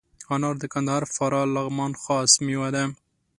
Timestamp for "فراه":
1.15-1.49